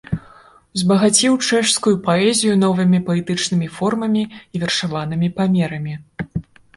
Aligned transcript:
Узбагаціў 0.77 1.33
чэшскую 1.47 1.91
паэзію 2.07 2.55
новымі 2.63 2.99
паэтычнымі 3.09 3.67
формамі 3.75 4.23
і 4.57 4.63
вершаванымі 4.65 5.27
памерамі. 5.41 5.93